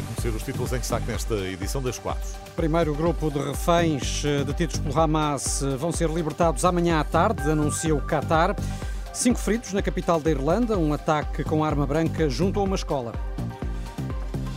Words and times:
Vai 0.00 0.14
conhecer 0.14 0.28
os 0.34 0.42
títulos 0.42 0.72
em 0.72 0.78
destaque 0.78 1.06
nesta 1.06 1.34
edição 1.34 1.82
das 1.82 1.98
quatro. 1.98 2.22
Primeiro 2.56 2.94
grupo 2.94 3.30
de 3.30 3.38
reféns 3.38 4.24
eh, 4.24 4.44
detidos 4.44 4.78
pelo 4.78 4.98
Hamas 4.98 5.62
eh, 5.62 5.76
vão 5.76 5.92
ser 5.92 6.08
libertados 6.08 6.64
amanhã 6.64 7.00
à 7.00 7.04
tarde, 7.04 7.42
anuncia 7.50 7.94
o 7.94 8.00
Qatar. 8.00 8.56
Cinco 9.12 9.38
feridos 9.38 9.72
na 9.72 9.82
capital 9.82 10.20
da 10.20 10.30
Irlanda, 10.30 10.78
um 10.78 10.94
ataque 10.94 11.44
com 11.44 11.62
arma 11.62 11.86
branca 11.86 12.30
junto 12.30 12.60
a 12.60 12.62
uma 12.62 12.76
escola. 12.76 13.12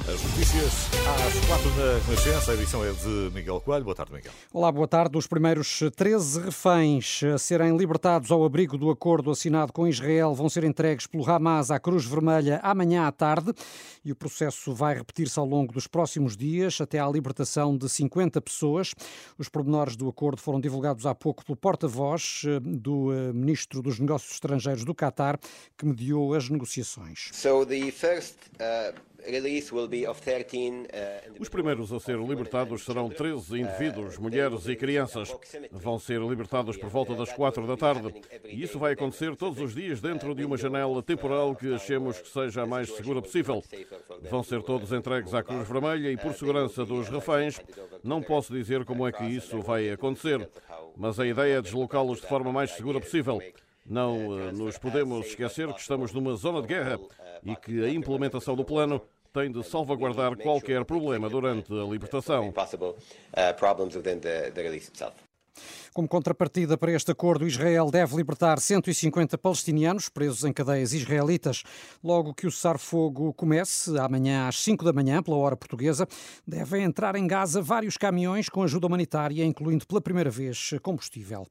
As 0.05 0.21
notícias 0.21 0.89
às 1.07 1.45
quatro 1.45 1.70
na 1.77 1.98
Renascença. 2.05 2.52
A 2.52 2.55
edição 2.55 2.84
é 2.84 2.91
de 2.91 3.34
Miguel 3.34 3.61
Coelho. 3.61 3.85
Boa 3.85 3.95
tarde, 3.95 4.11
Miguel. 4.11 4.34
Olá, 4.52 4.70
boa 4.70 4.85
tarde. 4.85 5.17
Os 5.17 5.27
primeiros 5.27 5.80
13 5.95 6.41
reféns 6.41 7.23
a 7.23 7.38
serem 7.38 7.77
libertados 7.77 8.30
ao 8.30 8.44
abrigo 8.44 8.77
do 8.77 8.89
acordo 8.89 9.31
assinado 9.31 9.71
com 9.71 9.88
Israel 9.88 10.34
vão 10.34 10.49
ser 10.49 10.66
entregues 10.66 11.08
pelo 11.08 11.25
Hamas 11.30 11.71
à 11.71 11.80
Cruz 11.80 12.03
Vermelha 12.03 12.59
amanhã 12.63 13.08
à 13.08 13.13
tarde 13.13 13.53
e 14.03 14.11
o 14.11 14.16
processo 14.16 14.73
vai 14.73 14.94
repetir-se 14.94 15.39
ao 15.39 15.45
longo 15.45 15.72
dos 15.72 15.88
próximos 15.88 16.35
dias 16.35 16.81
até 16.81 17.00
à 17.00 17.08
libertação 17.08 17.78
de 17.78 17.88
50 17.88 18.41
pessoas. 18.41 18.94
Os 19.38 19.47
pormenores 19.47 19.95
do 19.95 20.09
acordo 20.09 20.41
foram 20.41 20.59
divulgados 20.59 21.06
há 21.06 21.16
pouco 21.16 21.45
pelo 21.45 21.56
porta-voz 21.56 22.41
eh, 22.45 22.59
do 22.61 23.13
eh, 23.13 23.31
Ministro 23.31 23.81
dos 23.81 24.00
Negócios 24.00 24.33
Estrangeiros 24.33 24.83
do 24.83 24.94
Qatar, 24.94 25.39
que 25.78 25.85
mediou 25.85 26.33
as 26.33 26.50
negociações. 26.50 27.30
So 27.31 27.66
the 27.66 27.89
first, 27.89 28.35
uh... 28.59 29.12
Os 31.39 31.49
primeiros 31.49 31.91
a 31.93 31.99
ser 31.99 32.17
libertados 32.17 32.83
serão 32.83 33.09
13 33.09 33.61
indivíduos, 33.61 34.17
mulheres 34.17 34.67
e 34.67 34.75
crianças. 34.75 35.35
Vão 35.71 35.97
ser 35.99 36.21
libertados 36.21 36.77
por 36.77 36.89
volta 36.89 37.16
das 37.16 37.31
4 37.31 37.66
da 37.66 37.77
tarde. 37.77 38.13
E 38.45 38.61
isso 38.61 38.77
vai 38.77 38.94
acontecer 38.94 39.35
todos 39.35 39.59
os 39.59 39.73
dias 39.73 40.01
dentro 40.01 40.35
de 40.35 40.44
uma 40.44 40.57
janela 40.57 41.01
temporal 41.01 41.55
que 41.55 41.73
achemos 41.73 42.19
que 42.19 42.29
seja 42.29 42.63
a 42.63 42.66
mais 42.66 42.89
segura 42.89 43.21
possível. 43.21 43.63
Vão 44.29 44.44
ser 44.44 44.61
todos 44.61 44.91
entregues 44.91 45.33
à 45.33 45.44
Cruz 45.44 45.67
Vermelha 45.67 46.11
e, 46.11 46.17
por 46.17 46.33
segurança 46.33 46.85
dos 46.85 47.09
reféns, 47.09 47.59
não 48.03 48.21
posso 48.21 48.53
dizer 48.53 48.85
como 48.85 49.07
é 49.07 49.11
que 49.11 49.23
isso 49.23 49.61
vai 49.61 49.89
acontecer. 49.89 50.49
Mas 50.95 51.19
a 51.19 51.25
ideia 51.25 51.57
é 51.57 51.61
deslocá-los 51.61 52.21
de 52.21 52.27
forma 52.27 52.51
mais 52.51 52.71
segura 52.71 52.99
possível. 52.99 53.41
Não 53.85 54.51
nos 54.51 54.77
podemos 54.77 55.27
esquecer 55.27 55.71
que 55.73 55.81
estamos 55.81 56.13
numa 56.13 56.35
zona 56.35 56.61
de 56.61 56.67
guerra 56.67 56.99
e 57.44 57.55
que 57.55 57.83
a 57.83 57.89
implementação 57.89 58.55
do 58.55 58.63
plano 58.63 59.01
tem 59.34 59.52
de 59.52 59.64
salvaguardar 59.64 60.38
qualquer 60.38 60.86
problema 60.86 61.28
durante 61.28 61.73
a 61.73 61.84
libertação. 61.86 62.53
Como 65.94 66.08
contrapartida 66.08 66.75
para 66.75 66.91
este 66.91 67.11
acordo, 67.11 67.45
Israel 67.45 67.91
deve 67.91 68.16
libertar 68.16 68.59
150 68.59 69.38
palestinianos 69.38 70.09
presos 70.09 70.44
em 70.44 70.52
cadeias 70.52 70.91
israelitas. 70.91 71.61
Logo 72.03 72.33
que 72.33 72.47
o 72.47 72.52
cessar-fogo 72.52 73.31
comece, 73.35 73.95
amanhã 74.00 74.47
às 74.47 74.59
5 74.63 74.83
da 74.83 74.91
manhã, 74.91 75.22
pela 75.22 75.38
hora 75.38 75.55
portuguesa, 75.55 76.08
devem 76.47 76.83
entrar 76.83 77.16
em 77.16 77.27
Gaza 77.27 77.61
vários 77.61 77.95
caminhões 77.95 78.50
com 78.50 78.63
ajuda 78.63 78.88
humanitária, 78.88 79.45
incluindo 79.45 79.85
pela 79.85 80.01
primeira 80.01 80.31
vez 80.31 80.72
combustível. 80.81 81.45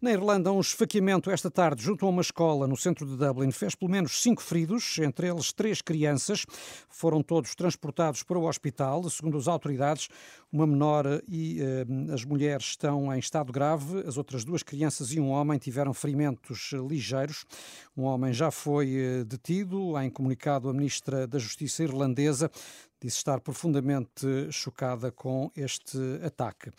Na 0.00 0.12
Irlanda, 0.12 0.52
um 0.52 0.60
esfaqueamento 0.60 1.28
esta 1.28 1.50
tarde 1.50 1.82
junto 1.82 2.06
a 2.06 2.08
uma 2.08 2.22
escola 2.22 2.68
no 2.68 2.76
centro 2.76 3.04
de 3.04 3.16
Dublin 3.16 3.50
fez 3.50 3.74
pelo 3.74 3.90
menos 3.90 4.22
cinco 4.22 4.40
feridos, 4.40 4.96
entre 5.00 5.26
eles 5.26 5.52
três 5.52 5.82
crianças. 5.82 6.46
Foram 6.88 7.20
todos 7.20 7.52
transportados 7.56 8.22
para 8.22 8.38
o 8.38 8.46
hospital. 8.46 9.10
Segundo 9.10 9.38
as 9.38 9.48
autoridades, 9.48 10.08
uma 10.52 10.68
menor 10.68 11.20
e 11.28 11.60
eh, 11.60 12.14
as 12.14 12.24
mulheres 12.24 12.66
estão 12.66 13.12
em 13.12 13.18
estado 13.18 13.52
grave 13.52 13.87
grave. 13.88 14.08
As 14.08 14.16
outras 14.16 14.44
duas 14.44 14.62
crianças 14.62 15.12
e 15.12 15.20
um 15.20 15.30
homem 15.30 15.58
tiveram 15.58 15.92
ferimentos 15.94 16.70
ligeiros. 16.88 17.44
Um 17.96 18.02
homem 18.04 18.32
já 18.32 18.50
foi 18.50 18.94
eh, 18.94 19.24
detido. 19.24 19.98
Em 19.98 20.10
comunicado, 20.10 20.68
a 20.68 20.72
ministra 20.72 21.26
da 21.26 21.38
Justiça 21.38 21.82
irlandesa 21.82 22.50
disse 23.00 23.18
estar 23.18 23.40
profundamente 23.40 24.26
chocada 24.50 25.10
com 25.12 25.50
este 25.56 25.98
ataque. 26.24 26.70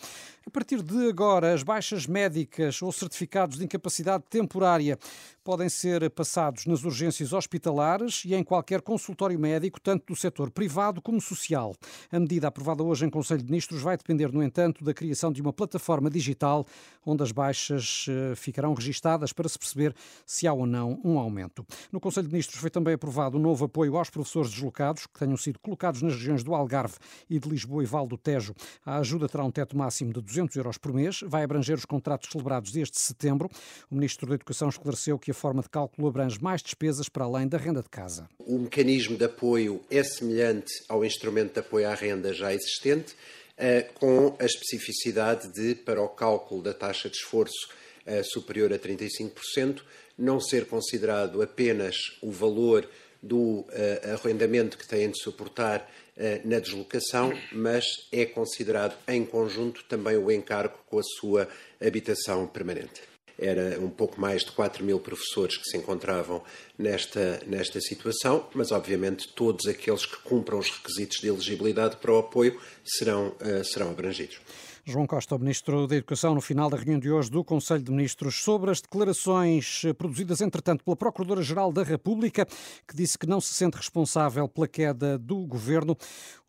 A 0.46 0.50
partir 0.50 0.81
de 0.81 1.07
agora, 1.07 1.53
as 1.53 1.63
baixas 1.63 2.07
médicas 2.07 2.81
ou 2.81 2.91
certificados 2.91 3.57
de 3.57 3.66
incapacidade 3.66 4.24
temporária 4.30 4.97
podem 5.44 5.69
ser 5.69 6.09
passados 6.12 6.66
nas 6.66 6.84
urgências 6.84 7.34
hospitalares 7.34 8.24
e 8.25 8.35
em 8.35 8.44
qualquer 8.44 8.81
consultório 8.81 9.40
médico, 9.40 9.80
tanto 9.80 10.06
do 10.07 10.16
setor 10.16 10.52
privado 10.52 11.02
como 11.02 11.19
social. 11.19 11.75
A 12.12 12.19
medida 12.19 12.47
aprovada 12.47 12.84
hoje 12.84 13.06
em 13.06 13.09
Conselho 13.09 13.41
de 13.41 13.50
Ministros 13.50 13.81
vai 13.81 13.97
depender, 13.97 14.31
no 14.31 14.44
entanto, 14.44 14.84
da 14.84 14.94
criação 14.94 15.31
de 15.31 15.41
uma 15.41 15.53
plataforma 15.53 16.09
digital 16.09 16.66
onde 17.06 17.24
as 17.24 17.31
baixas 17.31 18.06
eh, 18.09 18.36
ficarão 18.36 18.74
registadas 18.74 19.34
para 19.34 19.50
se 19.50 19.57
perceber 19.57 19.96
se 20.25 20.47
há 20.47 20.53
ou 20.53 20.66
não 20.66 21.00
um 21.03 21.18
aumento. 21.18 21.66
No 21.91 22.00
Conselho 22.00 22.28
de 22.28 22.34
Ministros 22.34 22.59
foi 22.59 22.69
também 22.69 22.94
aprovado 22.94 23.38
um 23.38 23.41
novo 23.41 23.66
apoio 23.66 23.97
aos 23.97 24.09
professores 24.09 24.51
deslocados 24.51 25.07
que 25.07 25.18
tenham 25.18 25.38
sido 25.38 25.59
colocados 25.59 26.01
nas 26.09 26.15
regiões 26.15 26.43
do 26.43 26.53
Algarve 26.53 26.95
e 27.29 27.39
de 27.39 27.47
Lisboa 27.47 27.83
e 27.83 27.85
Val 27.85 28.07
do 28.07 28.17
Tejo. 28.17 28.53
A 28.85 28.97
ajuda 28.97 29.29
terá 29.29 29.43
um 29.43 29.51
teto 29.51 29.77
máximo 29.77 30.11
de 30.11 30.21
200 30.21 30.55
euros 30.55 30.77
por 30.77 30.93
mês, 30.93 31.19
vai 31.23 31.43
abranger 31.43 31.77
os 31.77 31.85
contratos 31.85 32.29
celebrados 32.31 32.71
desde 32.71 32.99
setembro. 32.99 33.49
O 33.89 33.95
Ministro 33.95 34.27
da 34.27 34.35
Educação 34.35 34.69
esclareceu 34.69 35.19
que 35.19 35.31
a 35.31 35.33
forma 35.33 35.61
de 35.61 35.69
cálculo 35.69 36.07
abrange 36.07 36.41
mais 36.41 36.61
despesas 36.61 37.07
para 37.07 37.25
além 37.25 37.47
da 37.47 37.57
renda 37.57 37.81
de 37.81 37.89
casa. 37.89 38.27
O 38.39 38.57
mecanismo 38.57 39.17
de 39.17 39.25
apoio 39.25 39.81
é 39.89 40.03
semelhante 40.03 40.71
ao 40.87 41.05
instrumento 41.05 41.53
de 41.53 41.59
apoio 41.59 41.87
à 41.87 41.93
renda 41.93 42.33
já 42.33 42.53
existente, 42.53 43.15
eh, 43.57 43.83
com 43.93 44.35
a 44.39 44.45
especificidade 44.45 45.49
de, 45.49 45.75
para 45.75 46.01
o 46.01 46.09
cálculo 46.09 46.63
da 46.63 46.73
taxa 46.73 47.09
de 47.09 47.17
esforço 47.17 47.69
eh, 48.05 48.23
superior 48.23 48.73
a 48.73 48.79
35%, 48.79 49.81
não 50.17 50.39
ser 50.39 50.65
considerado 50.65 51.41
apenas 51.41 51.95
o 52.21 52.31
valor 52.31 52.89
do 53.22 53.38
uh, 53.38 53.68
arrendamento 54.13 54.78
que 54.78 54.88
têm 54.88 55.09
de 55.09 55.19
suportar 55.19 55.90
uh, 56.18 56.47
na 56.47 56.59
deslocação, 56.59 57.34
mas 57.52 57.85
é 58.12 58.25
considerado 58.25 58.97
em 59.07 59.25
conjunto 59.25 59.84
também 59.85 60.18
o 60.18 60.31
encargo 60.31 60.78
com 60.88 61.00
a 61.00 61.03
sua 61.03 61.47
habitação 61.81 62.47
permanente. 62.47 63.02
Era 63.38 63.80
um 63.80 63.90
pouco 63.90 64.19
mais 64.19 64.44
de 64.44 64.52
4 64.52 64.84
mil 64.84 65.00
professores 65.00 65.56
que 65.56 65.63
se 65.63 65.78
encontravam 65.78 66.44
nesta, 66.78 67.41
nesta 67.47 67.80
situação, 67.80 68.46
mas 68.53 68.72
obviamente 68.72 69.30
todos 69.30 69.66
aqueles 69.66 70.06
que 70.06 70.18
cumpram 70.18 70.59
os 70.59 70.69
requisitos 70.69 71.19
de 71.22 71.30
elegibilidade 71.30 71.96
para 71.97 72.12
o 72.12 72.19
apoio 72.19 72.59
serão, 72.84 73.30
uh, 73.30 73.63
serão 73.63 73.90
abrangidos. 73.90 74.41
João 74.89 75.05
Costa, 75.05 75.35
o 75.35 75.39
Ministro 75.39 75.85
da 75.85 75.97
Educação, 75.97 76.33
no 76.33 76.41
final 76.41 76.67
da 76.67 76.75
reunião 76.75 77.00
de 77.00 77.11
hoje 77.11 77.29
do 77.29 77.44
Conselho 77.44 77.83
de 77.83 77.91
Ministros, 77.91 78.41
sobre 78.41 78.72
as 78.72 78.81
declarações 78.81 79.83
produzidas, 79.95 80.41
entretanto, 80.41 80.83
pela 80.83 80.97
Procuradora-Geral 80.97 81.72
da 81.72 81.83
República, 81.83 82.44
que 82.88 82.95
disse 82.95 83.16
que 83.16 83.27
não 83.27 83.39
se 83.39 83.53
sente 83.53 83.77
responsável 83.77 84.47
pela 84.47 84.67
queda 84.67 85.16
do 85.19 85.45
governo. 85.45 85.95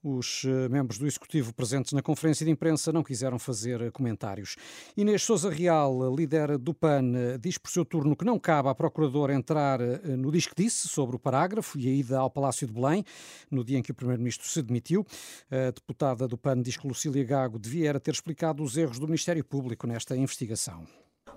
Os 0.03 0.45
eh, 0.47 0.69
membros 0.69 0.99
do 0.99 1.07
Executivo 1.07 1.53
presentes 1.53 1.93
na 1.93 2.01
conferência 2.01 2.45
de 2.45 2.51
imprensa 2.51 2.91
não 2.91 3.03
quiseram 3.03 3.39
fazer 3.39 3.93
comentários. 3.93 4.57
Inês 4.97 5.23
Souza 5.23 5.51
Real, 5.51 6.15
líder 6.15 6.57
do 6.57 6.73
PAN, 6.73 7.39
diz 7.39 7.59
por 7.59 7.71
seu 7.71 7.85
turno 7.85 8.17
que 8.17 8.25
não 8.25 8.39
cabe 8.39 8.71
à 8.71 8.75
Procuradora 8.75 9.35
entrar 9.35 9.79
eh, 9.81 9.99
no 10.17 10.33
disque 10.33 10.55
disse 10.57 10.89
sobre 10.89 11.17
o 11.17 11.19
parágrafo 11.19 11.79
e 11.79 11.87
a 11.87 11.93
ida 11.93 12.19
ao 12.19 12.31
Palácio 12.31 12.67
de 12.67 12.73
Belém, 12.73 13.05
no 13.51 13.63
dia 13.63 13.79
em 13.79 13.83
que 13.83 13.91
o 13.91 13.95
Primeiro-Ministro 13.95 14.49
se 14.49 14.63
demitiu. 14.63 15.07
A 15.51 15.71
deputada 15.71 16.27
do 16.27 16.39
PAN 16.39 16.63
diz 16.63 16.79
que 16.79 16.89
Lucília 16.89 17.25
Gago 17.25 17.59
devia 17.59 18.01
ter 18.01 18.13
explicado 18.13 18.63
os 18.63 18.79
erros 18.79 18.99
do 18.99 19.07
Ministério 19.07 19.45
Público 19.45 19.87
nesta 19.87 20.17
investigação 20.17 20.87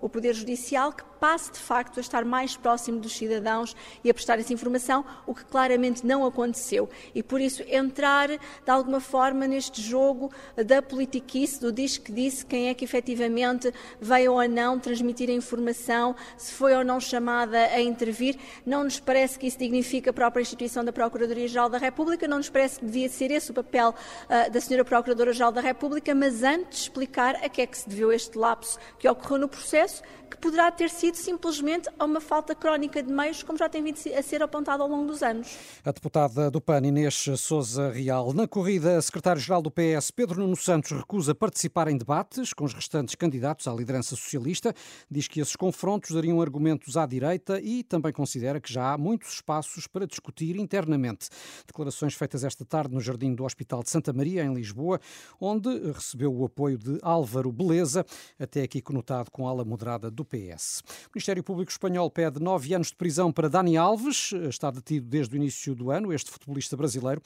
o 0.03 0.09
Poder 0.09 0.33
Judicial 0.33 0.91
que 0.91 1.03
passe 1.17 1.53
de 1.53 1.57
facto 1.57 1.97
a 1.97 2.01
estar 2.01 2.25
mais 2.25 2.57
próximo 2.57 2.99
dos 2.99 3.15
cidadãos 3.15 3.73
e 4.03 4.09
a 4.09 4.13
prestar 4.13 4.37
essa 4.39 4.51
informação, 4.51 5.05
o 5.25 5.33
que 5.33 5.45
claramente 5.45 6.05
não 6.05 6.25
aconteceu. 6.25 6.89
E 7.15 7.23
por 7.23 7.39
isso 7.39 7.63
entrar 7.69 8.27
de 8.27 8.37
alguma 8.67 8.99
forma 8.99 9.47
neste 9.47 9.81
jogo 9.81 10.29
da 10.57 10.81
politiquice, 10.81 11.61
do 11.61 11.71
diz 11.71 11.97
que 11.97 12.11
disse 12.11 12.45
quem 12.45 12.67
é 12.67 12.73
que 12.73 12.83
efetivamente 12.83 13.73
veio 14.01 14.33
ou 14.33 14.49
não 14.49 14.77
transmitir 14.77 15.29
a 15.29 15.33
informação, 15.33 16.13
se 16.37 16.51
foi 16.51 16.75
ou 16.75 16.83
não 16.83 16.99
chamada 16.99 17.57
a 17.57 17.79
intervir, 17.79 18.37
não 18.65 18.83
nos 18.83 18.99
parece 18.99 19.39
que 19.39 19.47
isso 19.47 19.57
dignifica 19.57 20.09
a 20.09 20.13
própria 20.13 20.41
instituição 20.41 20.83
da 20.83 20.91
Procuradoria-Geral 20.91 21.69
da 21.69 21.77
República, 21.77 22.27
não 22.27 22.37
nos 22.37 22.49
parece 22.49 22.79
que 22.79 22.85
devia 22.85 23.07
ser 23.07 23.31
esse 23.31 23.49
o 23.49 23.53
papel 23.53 23.95
uh, 24.25 24.51
da 24.51 24.59
Sra. 24.59 24.83
Procuradora-Geral 24.83 25.53
da 25.53 25.61
República, 25.61 26.13
mas 26.13 26.43
antes 26.43 26.81
explicar 26.81 27.35
a 27.35 27.47
que 27.47 27.61
é 27.61 27.65
que 27.65 27.77
se 27.77 27.87
deveu 27.87 28.11
este 28.11 28.37
lapso 28.37 28.77
que 28.99 29.07
ocorreu 29.07 29.37
no 29.37 29.47
processo 29.47 29.92
que 30.33 30.37
poderá 30.37 30.71
ter 30.71 30.89
sido 30.89 31.15
simplesmente 31.15 31.87
uma 32.01 32.19
falta 32.19 32.55
crónica 32.55 33.03
de 33.03 33.13
meios, 33.13 33.43
como 33.43 33.57
já 33.57 33.69
tem 33.69 33.83
vindo 33.83 33.99
a 34.17 34.23
ser 34.23 34.41
apontado 34.41 34.81
ao 34.81 34.89
longo 34.89 35.05
dos 35.05 35.21
anos. 35.21 35.55
A 35.85 35.91
deputada 35.91 36.49
do 36.49 36.59
PAN, 36.59 36.87
Inês 36.87 37.29
Souza 37.37 37.91
Real. 37.91 38.33
Na 38.33 38.47
corrida, 38.47 38.99
secretário-geral 38.99 39.61
do 39.61 39.69
PS, 39.69 40.09
Pedro 40.09 40.41
Nuno 40.41 40.55
Santos, 40.55 40.91
recusa 40.91 41.35
participar 41.35 41.87
em 41.87 41.97
debates 41.97 42.51
com 42.51 42.65
os 42.65 42.73
restantes 42.73 43.13
candidatos 43.13 43.67
à 43.67 43.73
liderança 43.73 44.15
socialista. 44.15 44.73
Diz 45.09 45.27
que 45.27 45.39
esses 45.39 45.55
confrontos 45.55 46.09
dariam 46.11 46.41
argumentos 46.41 46.97
à 46.97 47.05
direita 47.05 47.59
e 47.61 47.83
também 47.83 48.11
considera 48.11 48.59
que 48.59 48.73
já 48.73 48.93
há 48.93 48.97
muitos 48.97 49.33
espaços 49.33 49.85
para 49.85 50.07
discutir 50.07 50.55
internamente. 50.55 51.29
Declarações 51.67 52.15
feitas 52.15 52.43
esta 52.43 52.65
tarde 52.65 52.93
no 52.93 53.01
jardim 53.01 53.35
do 53.35 53.43
Hospital 53.43 53.83
de 53.83 53.91
Santa 53.91 54.11
Maria, 54.11 54.43
em 54.43 54.53
Lisboa, 54.53 54.99
onde 55.39 55.69
recebeu 55.91 56.33
o 56.33 56.45
apoio 56.45 56.77
de 56.77 56.97
Álvaro 57.03 57.51
Beleza, 57.51 58.03
até 58.39 58.63
aqui 58.63 58.81
conotado 58.81 59.29
com 59.29 59.47
ala 59.47 59.63
moderada 59.63 59.82
do 60.11 60.25
PS. 60.25 60.81
O 61.05 61.09
Ministério 61.15 61.43
Público 61.43 61.71
Espanhol 61.71 62.09
pede 62.09 62.41
nove 62.41 62.73
anos 62.73 62.87
de 62.87 62.95
prisão 62.95 63.31
para 63.31 63.49
Dani 63.49 63.77
Alves, 63.77 64.31
está 64.49 64.71
detido 64.71 65.07
desde 65.07 65.35
o 65.35 65.37
início 65.37 65.75
do 65.75 65.91
ano, 65.91 66.13
este 66.13 66.31
futebolista 66.31 66.75
brasileiro, 66.75 67.21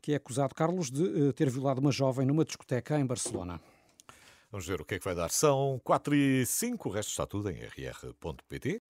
que 0.00 0.12
é 0.12 0.16
acusado, 0.16 0.54
Carlos, 0.54 0.90
de 0.90 1.28
eh, 1.28 1.32
ter 1.32 1.50
violado 1.50 1.80
uma 1.80 1.90
jovem 1.90 2.26
numa 2.26 2.44
discoteca 2.44 2.98
em 2.98 3.06
Barcelona. 3.06 3.60
Vamos 4.50 4.66
ver 4.66 4.80
o 4.80 4.84
que 4.84 4.96
é 4.96 4.98
que 4.98 5.04
vai 5.04 5.14
dar. 5.14 5.30
São 5.30 5.80
4 5.82 6.14
e 6.14 6.44
5, 6.44 6.88
o 6.88 6.92
resto 6.92 7.08
está 7.08 7.26
tudo 7.26 7.50
em 7.50 7.54
rr.pt. 7.54 8.82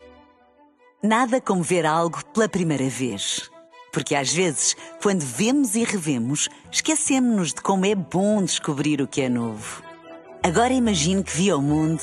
Nada 1.03 1.41
como 1.41 1.63
ver 1.63 1.87
algo 1.87 2.25
pela 2.27 2.49
primeira 2.49 2.89
vez. 2.89 3.49
Porque 3.93 4.15
às 4.15 4.33
vezes, 4.33 4.75
quando 5.03 5.21
vemos 5.21 5.75
e 5.75 5.85
revemos, 5.85 6.49
esquecemos-nos 6.71 7.53
de 7.53 7.61
como 7.61 7.85
é 7.87 7.95
bom 7.95 8.43
descobrir 8.43 9.03
o 9.03 9.07
que 9.07 9.21
é 9.21 9.29
novo. 9.29 9.83
Agora 10.43 10.73
imagine 10.73 11.23
que 11.23 11.37
viu 11.37 11.59
o 11.59 11.63
mundo 11.63 12.03